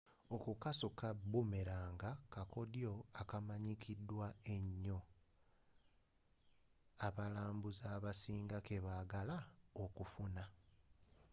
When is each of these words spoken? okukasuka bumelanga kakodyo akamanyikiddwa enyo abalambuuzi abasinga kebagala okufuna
okukasuka 0.35 1.07
bumelanga 1.31 2.09
kakodyo 2.33 2.93
akamanyikiddwa 3.21 4.25
enyo 4.55 4.97
abalambuuzi 7.07 7.83
abasinga 7.95 8.57
kebagala 8.67 9.37
okufuna 9.83 10.43